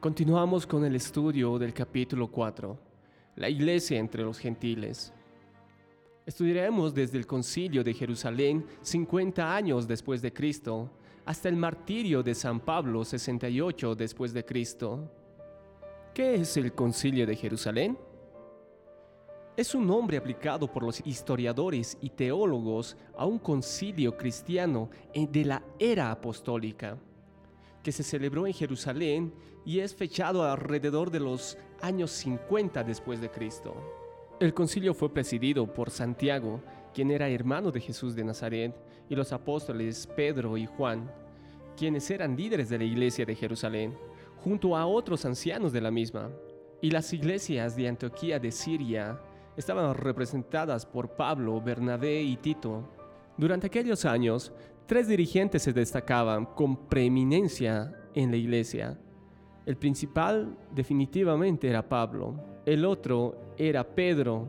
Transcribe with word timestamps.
Continuamos 0.00 0.66
con 0.66 0.82
el 0.86 0.96
estudio 0.96 1.58
del 1.58 1.74
capítulo 1.74 2.28
4, 2.28 2.78
la 3.36 3.50
iglesia 3.50 3.98
entre 3.98 4.22
los 4.22 4.38
gentiles. 4.38 5.12
Estudiaremos 6.24 6.94
desde 6.94 7.18
el 7.18 7.26
concilio 7.26 7.84
de 7.84 7.92
Jerusalén 7.92 8.64
50 8.80 9.54
años 9.54 9.86
después 9.86 10.22
de 10.22 10.32
Cristo 10.32 10.90
hasta 11.26 11.50
el 11.50 11.56
martirio 11.56 12.22
de 12.22 12.34
San 12.34 12.60
Pablo 12.60 13.04
68 13.04 13.94
después 13.94 14.32
de 14.32 14.42
Cristo. 14.42 15.12
¿Qué 16.14 16.36
es 16.36 16.56
el 16.56 16.72
concilio 16.72 17.26
de 17.26 17.36
Jerusalén? 17.36 17.98
Es 19.54 19.74
un 19.74 19.86
nombre 19.86 20.16
aplicado 20.16 20.66
por 20.72 20.82
los 20.82 21.06
historiadores 21.06 21.98
y 22.00 22.08
teólogos 22.08 22.96
a 23.18 23.26
un 23.26 23.38
concilio 23.38 24.16
cristiano 24.16 24.88
de 25.12 25.44
la 25.44 25.62
era 25.78 26.10
apostólica 26.10 26.96
que 27.82 27.92
se 27.92 28.02
celebró 28.02 28.46
en 28.46 28.52
Jerusalén 28.52 29.32
y 29.64 29.80
es 29.80 29.94
fechado 29.94 30.44
alrededor 30.44 31.10
de 31.10 31.20
los 31.20 31.56
años 31.80 32.10
50 32.10 32.82
después 32.84 33.20
de 33.20 33.30
Cristo. 33.30 33.74
El 34.40 34.54
concilio 34.54 34.94
fue 34.94 35.12
presidido 35.12 35.72
por 35.72 35.90
Santiago, 35.90 36.62
quien 36.94 37.10
era 37.10 37.28
hermano 37.28 37.70
de 37.70 37.80
Jesús 37.80 38.14
de 38.14 38.24
Nazaret, 38.24 38.74
y 39.08 39.14
los 39.14 39.32
apóstoles 39.32 40.06
Pedro 40.16 40.56
y 40.56 40.66
Juan, 40.66 41.10
quienes 41.76 42.10
eran 42.10 42.36
líderes 42.36 42.68
de 42.68 42.78
la 42.78 42.84
iglesia 42.84 43.26
de 43.26 43.34
Jerusalén, 43.34 43.96
junto 44.42 44.76
a 44.76 44.86
otros 44.86 45.24
ancianos 45.24 45.72
de 45.72 45.80
la 45.80 45.90
misma. 45.90 46.30
Y 46.80 46.90
las 46.90 47.12
iglesias 47.12 47.76
de 47.76 47.88
Antioquía 47.88 48.38
de 48.38 48.50
Siria 48.50 49.20
estaban 49.56 49.94
representadas 49.94 50.86
por 50.86 51.16
Pablo, 51.16 51.60
Bernabé 51.60 52.22
y 52.22 52.36
Tito. 52.36 52.88
Durante 53.40 53.66
aquellos 53.66 54.04
años, 54.04 54.52
Tres 54.90 55.06
dirigentes 55.06 55.62
se 55.62 55.72
destacaban 55.72 56.46
con 56.46 56.88
preeminencia 56.88 57.94
en 58.12 58.32
la 58.32 58.36
iglesia. 58.36 58.98
El 59.64 59.76
principal 59.76 60.58
definitivamente 60.74 61.68
era 61.68 61.88
Pablo. 61.88 62.34
El 62.66 62.84
otro 62.84 63.36
era 63.56 63.84
Pedro, 63.84 64.48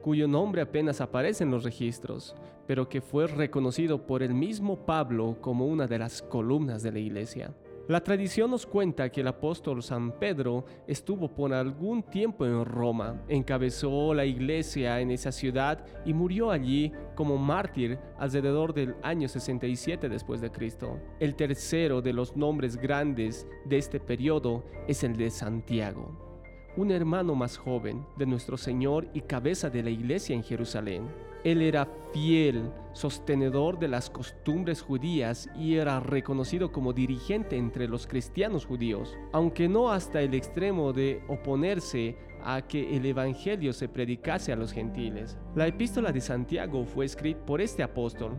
cuyo 0.00 0.26
nombre 0.26 0.62
apenas 0.62 1.02
aparece 1.02 1.44
en 1.44 1.50
los 1.50 1.62
registros, 1.62 2.34
pero 2.66 2.88
que 2.88 3.02
fue 3.02 3.26
reconocido 3.26 4.06
por 4.06 4.22
el 4.22 4.32
mismo 4.32 4.86
Pablo 4.86 5.36
como 5.42 5.66
una 5.66 5.86
de 5.86 5.98
las 5.98 6.22
columnas 6.22 6.82
de 6.82 6.92
la 6.92 6.98
iglesia. 6.98 7.52
La 7.88 8.00
tradición 8.00 8.52
nos 8.52 8.64
cuenta 8.64 9.10
que 9.10 9.22
el 9.22 9.26
apóstol 9.26 9.82
San 9.82 10.12
Pedro 10.12 10.64
estuvo 10.86 11.34
por 11.34 11.52
algún 11.52 12.04
tiempo 12.04 12.46
en 12.46 12.64
Roma, 12.64 13.20
encabezó 13.26 14.14
la 14.14 14.24
iglesia 14.24 15.00
en 15.00 15.10
esa 15.10 15.32
ciudad 15.32 15.84
y 16.04 16.14
murió 16.14 16.52
allí 16.52 16.92
como 17.16 17.36
mártir 17.38 17.98
alrededor 18.18 18.72
del 18.72 18.94
año 19.02 19.28
67 19.28 20.08
después 20.08 20.40
de 20.40 20.52
Cristo. 20.52 21.00
El 21.18 21.34
tercero 21.34 22.00
de 22.00 22.12
los 22.12 22.36
nombres 22.36 22.76
grandes 22.76 23.48
de 23.64 23.78
este 23.78 23.98
periodo 23.98 24.64
es 24.86 25.02
el 25.02 25.16
de 25.16 25.30
Santiago, 25.30 26.31
un 26.76 26.90
hermano 26.90 27.34
más 27.34 27.56
joven 27.56 28.04
de 28.16 28.26
nuestro 28.26 28.56
Señor 28.56 29.06
y 29.12 29.22
cabeza 29.22 29.70
de 29.70 29.82
la 29.82 29.90
iglesia 29.90 30.34
en 30.34 30.42
Jerusalén. 30.42 31.08
Él 31.44 31.60
era 31.60 31.88
fiel, 32.12 32.70
sostenedor 32.92 33.78
de 33.78 33.88
las 33.88 34.08
costumbres 34.08 34.80
judías 34.80 35.50
y 35.56 35.74
era 35.74 35.98
reconocido 35.98 36.70
como 36.70 36.92
dirigente 36.92 37.56
entre 37.56 37.88
los 37.88 38.06
cristianos 38.06 38.64
judíos, 38.64 39.16
aunque 39.32 39.68
no 39.68 39.90
hasta 39.90 40.20
el 40.20 40.34
extremo 40.34 40.92
de 40.92 41.22
oponerse 41.28 42.16
a 42.44 42.62
que 42.62 42.96
el 42.96 43.06
Evangelio 43.06 43.72
se 43.72 43.88
predicase 43.88 44.52
a 44.52 44.56
los 44.56 44.72
gentiles. 44.72 45.36
La 45.54 45.66
epístola 45.66 46.12
de 46.12 46.20
Santiago 46.20 46.84
fue 46.84 47.06
escrita 47.06 47.44
por 47.44 47.60
este 47.60 47.82
apóstol. 47.82 48.32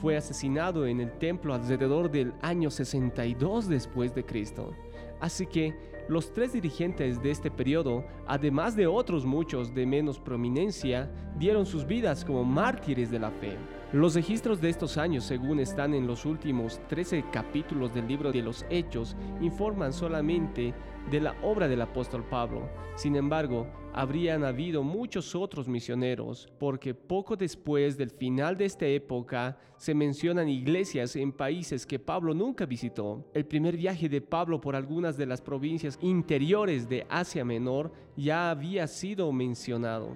Fue 0.00 0.16
asesinado 0.16 0.86
en 0.86 1.00
el 1.00 1.10
templo 1.18 1.54
alrededor 1.54 2.10
del 2.10 2.32
año 2.40 2.70
62 2.70 3.68
después 3.68 4.14
de 4.14 4.24
Cristo. 4.24 4.72
Así 5.20 5.46
que 5.46 5.74
los 6.08 6.32
tres 6.32 6.52
dirigentes 6.52 7.22
de 7.22 7.30
este 7.30 7.50
periodo, 7.50 8.04
además 8.26 8.74
de 8.76 8.86
otros 8.86 9.26
muchos 9.26 9.74
de 9.74 9.84
menos 9.84 10.18
prominencia, 10.18 11.10
dieron 11.36 11.66
sus 11.66 11.86
vidas 11.86 12.24
como 12.24 12.44
mártires 12.44 13.10
de 13.10 13.18
la 13.18 13.30
fe. 13.30 13.56
Los 13.92 14.14
registros 14.14 14.60
de 14.60 14.68
estos 14.68 14.98
años, 14.98 15.24
según 15.24 15.60
están 15.60 15.94
en 15.94 16.06
los 16.06 16.26
últimos 16.26 16.78
13 16.88 17.24
capítulos 17.32 17.94
del 17.94 18.06
libro 18.06 18.30
de 18.30 18.42
los 18.42 18.66
Hechos, 18.68 19.16
informan 19.40 19.94
solamente 19.94 20.74
de 21.10 21.20
la 21.22 21.34
obra 21.42 21.68
del 21.68 21.80
apóstol 21.80 22.22
Pablo. 22.28 22.68
Sin 22.96 23.16
embargo, 23.16 23.66
habrían 23.94 24.44
habido 24.44 24.82
muchos 24.82 25.34
otros 25.34 25.68
misioneros, 25.68 26.52
porque 26.58 26.92
poco 26.92 27.34
después 27.34 27.96
del 27.96 28.10
final 28.10 28.58
de 28.58 28.66
esta 28.66 28.84
época 28.84 29.56
se 29.78 29.94
mencionan 29.94 30.50
iglesias 30.50 31.16
en 31.16 31.32
países 31.32 31.86
que 31.86 31.98
Pablo 31.98 32.34
nunca 32.34 32.66
visitó. 32.66 33.24
El 33.32 33.46
primer 33.46 33.74
viaje 33.74 34.10
de 34.10 34.20
Pablo 34.20 34.60
por 34.60 34.76
algunas 34.76 35.16
de 35.16 35.24
las 35.24 35.40
provincias 35.40 35.98
interiores 36.02 36.90
de 36.90 37.06
Asia 37.08 37.42
Menor 37.42 37.90
ya 38.18 38.50
había 38.50 38.86
sido 38.86 39.32
mencionado. 39.32 40.14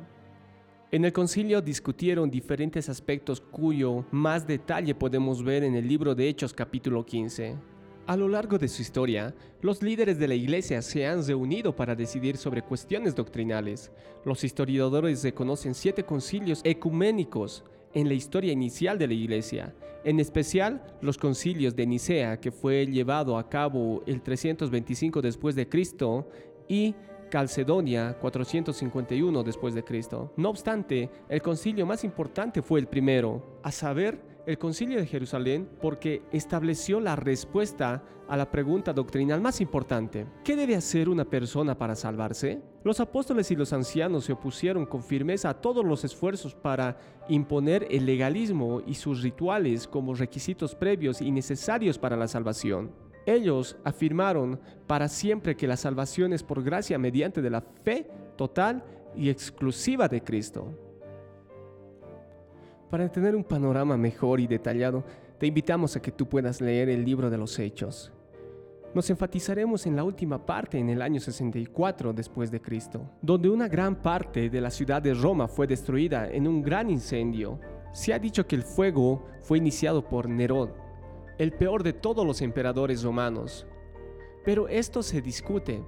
En 0.95 1.07
el 1.07 1.13
concilio 1.15 1.63
discutieron 1.63 2.31
diferentes 2.31 2.91
aspectos 2.91 3.41
cuyo 3.41 4.05
más 4.11 4.47
detalle 4.47 4.95
podemos 4.95 5.43
ver 5.43 5.65
en 5.65 5.75
el 5.75 5.89
libro 5.89 6.15
de 6.15 6.29
Hechos 6.29 6.53
capítulo 6.53 7.07
15. 7.07 7.57
A 8.07 8.15
lo 8.15 8.29
largo 8.29 8.59
de 8.59 8.69
su 8.69 8.83
historia, 8.83 9.35
los 9.63 9.83
líderes 9.83 10.19
de 10.19 10.29
la 10.29 10.35
iglesia 10.35 10.83
se 10.83 11.07
han 11.07 11.27
reunido 11.27 11.75
para 11.75 11.95
decidir 11.95 12.37
sobre 12.37 12.61
cuestiones 12.61 13.15
doctrinales. 13.15 13.91
Los 14.27 14.45
historiadores 14.45 15.25
reconocen 15.25 15.73
siete 15.75 16.05
concilios 16.05 16.61
ecuménicos 16.63 17.65
en 17.95 18.07
la 18.07 18.13
historia 18.13 18.53
inicial 18.53 18.99
de 18.99 19.07
la 19.07 19.15
iglesia, 19.15 19.75
en 20.05 20.21
especial 20.21 20.85
los 21.01 21.17
concilios 21.17 21.75
de 21.75 21.87
Nicea, 21.87 22.39
que 22.39 22.53
fue 22.53 22.85
llevado 22.85 23.39
a 23.39 23.49
cabo 23.49 24.03
el 24.05 24.21
325 24.21 25.23
después 25.23 25.55
de 25.55 25.71
Cristo, 25.71 26.29
y 26.69 26.95
Calcedonia 27.33 28.19
451 28.21 29.43
después 29.43 29.75
de 29.75 29.83
Cristo. 29.83 30.35
No 30.37 30.51
obstante, 30.51 31.09
el 31.31 31.41
concilio 31.41 31.87
más 31.87 32.05
importante 32.05 32.61
fue 32.61 32.79
el 32.79 32.89
primero, 32.89 33.59
a 33.63 33.73
saber, 33.73 34.21
el 34.45 34.59
concilio 34.59 34.99
de 34.99 35.07
Jerusalén, 35.07 35.67
porque 35.81 36.21
estableció 36.31 37.01
la 37.01 37.17
respuesta 37.17 38.03
a 38.29 38.37
la 38.37 38.51
pregunta 38.51 38.93
doctrinal 38.93 39.41
más 39.41 39.63
importante. 39.63 40.27
¿Qué 40.45 40.57
debe 40.57 40.77
hacer 40.77 41.09
una 41.09 41.25
persona 41.25 41.79
para 41.79 41.95
salvarse? 41.95 42.61
Los 42.85 43.01
apóstoles 43.01 43.51
y 43.51 43.57
los 43.57 43.73
ancianos 43.73 44.27
se 44.27 44.35
opusieron 44.35 44.85
con 44.85 45.03
firmeza 45.03 45.49
a 45.49 45.59
todos 45.59 45.87
los 45.87 46.05
esfuerzos 46.05 46.55
para 46.55 46.99
imponer 47.31 47.87
el 47.91 48.05
legalismo 48.05 48.83
y 48.87 48.93
sus 48.93 49.23
rituales 49.23 49.89
como 49.89 50.15
requisitos 50.15 50.75
previos 50.75 51.23
y 51.23 51.31
necesarios 51.31 51.97
para 51.99 52.15
la 52.15 52.29
salvación. 52.29 52.91
Ellos 53.27 53.77
afirmaron 53.85 54.59
para 54.87 55.09
siempre 55.09 55.57
que 55.57 55.67
la 55.67 55.77
salvación 55.77 56.33
es 56.33 56.43
por 56.43 56.63
gracia 56.63 56.99
mediante 56.99 57.41
de 57.41 57.51
la 57.51 57.61
fe 57.61 58.11
total 58.37 58.83
y 59.15 59.29
exclusiva 59.29 60.09
de 60.09 60.23
Cristo. 60.23 60.69
Para 62.91 63.11
tener 63.11 63.35
un 63.35 63.45
panorama 63.45 63.97
mejor 63.97 64.41
y 64.41 64.47
detallado, 64.47 65.05
te 65.39 65.47
invitamos 65.47 65.97
a 65.97 66.03
que 66.03 66.13
tú 66.13 66.29
puedas 66.29 66.61
leer 66.61 66.89
el 66.89 67.05
libro 67.05 67.31
de 67.31 67.39
los 67.39 67.59
Hechos. 67.59 68.13
Nos 68.95 69.09
enfatizaremos 69.09 69.87
en 69.87 69.97
la 69.97 70.05
última 70.05 70.45
parte 70.45 70.79
en 70.79 70.91
el 70.91 71.01
año 71.01 71.19
64 71.19 72.13
después 72.13 72.51
de 72.51 72.61
Cristo, 72.61 73.09
donde 73.23 73.49
una 73.49 73.67
gran 73.67 74.03
parte 74.03 74.51
de 74.51 74.61
la 74.61 74.71
ciudad 74.71 75.01
de 75.01 75.15
Roma 75.15 75.49
fue 75.49 75.67
destruida 75.67 76.29
en 76.31 76.47
un 76.47 76.61
gran 76.61 76.91
incendio. 76.91 77.59
Se 77.95 78.13
ha 78.13 78.19
dicho 78.19 78.47
que 78.47 78.57
el 78.57 78.63
fuego 78.63 79.25
fue 79.41 79.57
iniciado 79.57 80.07
por 80.07 80.29
Nerón, 80.29 80.73
el 81.39 81.53
peor 81.53 81.83
de 81.83 81.93
todos 81.93 82.27
los 82.27 82.41
emperadores 82.43 83.03
romanos. 83.03 83.67
Pero 84.45 84.69
esto 84.69 85.03
se 85.03 85.21
discute. 85.21 85.83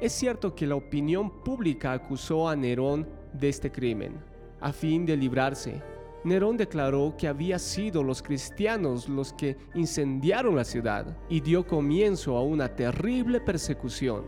Es 0.00 0.12
cierto 0.12 0.54
que 0.54 0.66
la 0.66 0.76
opinión 0.76 1.42
pública 1.42 1.92
acusó 1.92 2.48
a 2.48 2.54
Nerón 2.54 3.08
de 3.32 3.48
este 3.48 3.70
crimen, 3.70 4.20
a 4.60 4.72
fin 4.72 5.04
de 5.04 5.16
librarse. 5.16 5.82
Nerón 6.24 6.56
declaró 6.56 7.14
que 7.16 7.28
había 7.28 7.58
sido 7.58 8.02
los 8.02 8.22
cristianos 8.22 9.08
los 9.08 9.32
que 9.32 9.56
incendiaron 9.74 10.56
la 10.56 10.64
ciudad 10.64 11.16
y 11.28 11.40
dio 11.40 11.66
comienzo 11.66 12.36
a 12.36 12.42
una 12.42 12.68
terrible 12.68 13.40
persecución. 13.40 14.24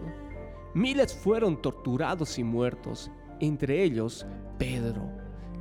Miles 0.75 1.15
fueron 1.15 1.61
torturados 1.61 2.39
y 2.39 2.45
muertos, 2.45 3.11
entre 3.41 3.83
ellos 3.83 4.25
Pedro, 4.56 5.11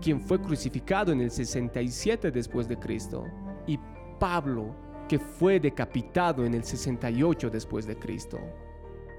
quien 0.02 0.22
fue 0.22 0.40
crucificado 0.40 1.12
en 1.12 1.22
el 1.22 1.32
67 1.32 2.32
después 2.32 2.68
de 2.68 2.78
Cristo, 2.78 3.26
y 3.66 3.80
Pablo, 4.20 4.76
que 5.10 5.20
fue 5.20 5.60
decapitado 5.60 6.46
en 6.46 6.54
el 6.54 6.64
68 6.64 7.50
después 7.50 7.86
de 7.88 7.98
Cristo. 7.98 8.40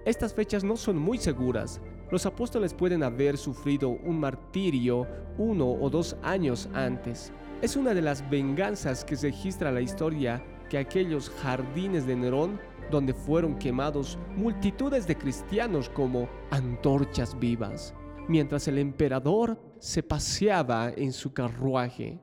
Estas 0.06 0.32
fechas 0.32 0.64
no 0.64 0.76
son 0.76 0.96
muy 0.96 1.19
seguras. 1.19 1.81
Los 2.10 2.25
apóstoles 2.25 2.72
pueden 2.72 3.02
haber 3.02 3.37
sufrido 3.37 3.90
un 3.90 4.19
martirio 4.19 5.06
uno 5.37 5.69
o 5.69 5.90
dos 5.90 6.16
años 6.22 6.69
antes. 6.72 7.32
Es 7.60 7.76
una 7.76 7.92
de 7.92 8.02
las 8.02 8.28
venganzas 8.31 9.04
que 9.04 9.16
registra 9.16 9.70
la 9.72 9.82
historia 9.82 10.42
que 10.70 10.78
aquellos 10.78 11.28
jardines 11.28 12.06
de 12.06 12.16
Nerón, 12.16 12.60
donde 12.90 13.12
fueron 13.12 13.58
quemados 13.58 14.16
multitudes 14.37 15.06
de 15.06 15.19
cristianos 15.19 15.90
como 15.90 16.28
antorchas 16.50 17.38
vivas, 17.38 17.94
mientras 18.28 18.69
el 18.69 18.78
emperador 18.78 19.60
se 19.81 20.02
paseaba 20.02 20.90
en 20.96 21.12
su 21.12 21.32
carruaje 21.32 22.20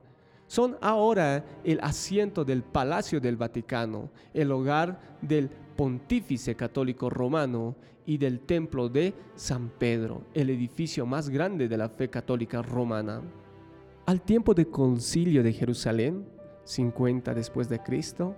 son 0.48 0.76
ahora 0.80 1.44
el 1.62 1.78
asiento 1.82 2.44
del 2.44 2.62
Palacio 2.62 3.20
del 3.20 3.36
Vaticano, 3.36 4.10
el 4.34 4.50
hogar 4.50 5.18
del 5.22 5.48
pontífice 5.76 6.56
católico 6.56 7.08
romano 7.08 7.76
y 8.04 8.16
del 8.18 8.40
templo 8.40 8.88
de 8.88 9.14
San 9.36 9.68
Pedro, 9.68 10.22
el 10.34 10.50
edificio 10.50 11.06
más 11.06 11.28
grande 11.28 11.68
de 11.68 11.76
la 11.76 11.90
fe 11.90 12.08
católica 12.08 12.62
romana. 12.62 13.22
Al 14.06 14.22
tiempo 14.22 14.54
del 14.54 14.68
concilio 14.68 15.42
de 15.42 15.52
Jerusalén, 15.52 16.26
50 16.64 17.34
después 17.34 17.68
de 17.68 17.80
Cristo, 17.80 18.34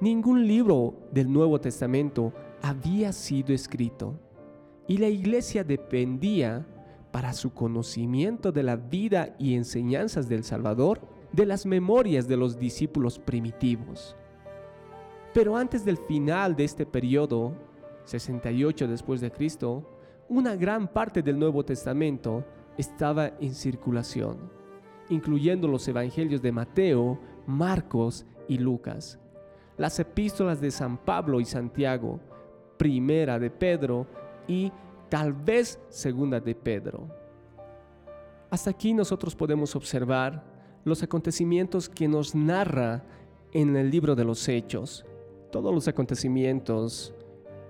ningún 0.00 0.46
libro 0.46 0.94
del 1.12 1.32
Nuevo 1.32 1.58
Testamento 1.58 2.32
había 2.60 3.12
sido 3.12 3.54
escrito 3.54 4.20
y 4.86 4.98
la 4.98 5.08
iglesia 5.08 5.64
dependía 5.64 6.66
para 7.10 7.32
su 7.32 7.54
conocimiento 7.54 8.52
de 8.52 8.62
la 8.62 8.76
vida 8.76 9.34
y 9.38 9.54
enseñanzas 9.54 10.28
del 10.28 10.44
Salvador 10.44 11.13
de 11.34 11.46
las 11.46 11.66
memorias 11.66 12.28
de 12.28 12.36
los 12.36 12.58
discípulos 12.58 13.18
primitivos. 13.18 14.14
Pero 15.32 15.56
antes 15.56 15.84
del 15.84 15.96
final 15.96 16.54
de 16.54 16.62
este 16.62 16.86
periodo, 16.86 17.54
68 18.04 18.86
después 18.86 19.20
de 19.20 19.32
Cristo, 19.32 19.84
una 20.28 20.54
gran 20.54 20.86
parte 20.86 21.22
del 21.22 21.38
Nuevo 21.38 21.64
Testamento 21.64 22.44
estaba 22.78 23.32
en 23.40 23.52
circulación, 23.52 24.48
incluyendo 25.08 25.66
los 25.66 25.88
evangelios 25.88 26.40
de 26.40 26.52
Mateo, 26.52 27.18
Marcos 27.46 28.24
y 28.46 28.58
Lucas, 28.58 29.18
las 29.76 29.98
epístolas 29.98 30.60
de 30.60 30.70
San 30.70 30.98
Pablo 30.98 31.40
y 31.40 31.44
Santiago, 31.44 32.20
primera 32.76 33.40
de 33.40 33.50
Pedro 33.50 34.06
y 34.46 34.70
tal 35.08 35.32
vez 35.32 35.80
segunda 35.88 36.38
de 36.38 36.54
Pedro. 36.54 37.08
Hasta 38.50 38.70
aquí 38.70 38.94
nosotros 38.94 39.34
podemos 39.34 39.74
observar 39.74 40.53
los 40.84 41.02
acontecimientos 41.02 41.88
que 41.88 42.08
nos 42.08 42.34
narra 42.34 43.04
en 43.52 43.76
el 43.76 43.90
libro 43.90 44.14
de 44.14 44.24
los 44.24 44.48
Hechos. 44.48 45.06
Todos 45.50 45.72
los 45.72 45.88
acontecimientos 45.88 47.14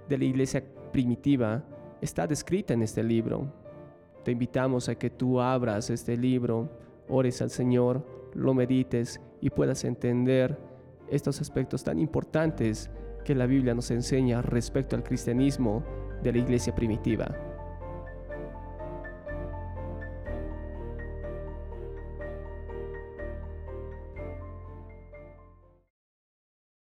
de 0.09 0.19
la 0.19 0.25
iglesia 0.25 0.65
primitiva 0.93 1.65
está 2.01 2.27
descrita 2.27 2.75
en 2.75 2.83
este 2.83 3.03
libro. 3.03 3.53
Te 4.25 4.33
invitamos 4.33 4.89
a 4.89 4.97
que 4.97 5.11
tú 5.11 5.41
abras 5.41 5.91
este 5.91 6.17
libro, 6.17 6.71
ores 7.09 7.41
al 7.41 7.51
Señor, 7.51 8.05
lo 8.35 8.53
medites 8.53 9.21
y 9.41 9.51
puedas 9.51 9.85
entender 9.85 10.59
estos 11.09 11.41
aspectos 11.41 11.85
tan 11.85 11.99
importantes 11.99 12.91
que 13.25 13.35
la 13.35 13.47
Biblia 13.47 13.75
nos 13.75 13.91
enseña 13.91 14.43
respecto 14.43 14.97
al 14.97 15.05
cristianismo 15.05 15.85
de 16.23 16.33
la 16.33 16.39
iglesia 16.39 16.75
primitiva. 16.75 17.54